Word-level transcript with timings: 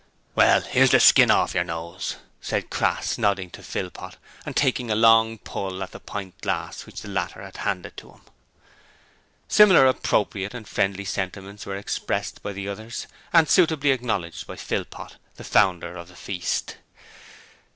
'Well, 0.33 0.63
'ere's 0.73 0.89
the 0.89 0.99
skin 0.99 1.29
orf 1.29 1.53
yer 1.53 1.63
nose,' 1.63 2.15
said 2.41 2.71
Crass, 2.71 3.19
nodding 3.19 3.51
to 3.51 3.61
Philpot, 3.61 4.17
and 4.47 4.55
taking 4.55 4.89
a 4.89 4.95
long 4.95 5.37
pull 5.37 5.83
at 5.83 5.91
the 5.91 5.99
pint 5.99 6.41
glass 6.41 6.87
which 6.87 7.03
the 7.03 7.07
latter 7.07 7.43
had 7.43 7.57
handed 7.57 7.95
to 7.97 8.09
him. 8.13 8.21
Similar 9.47 9.85
appropriate 9.85 10.55
and 10.55 10.67
friendly 10.67 11.05
sentiments 11.05 11.67
were 11.67 11.77
expressed 11.77 12.41
by 12.41 12.51
the 12.51 12.67
others 12.67 13.05
and 13.31 13.47
suitably 13.47 13.91
acknowledged 13.91 14.47
by 14.47 14.55
Philpot, 14.55 15.17
the 15.35 15.43
founder 15.43 15.95
of 15.95 16.07
the 16.07 16.15
feast. 16.15 16.77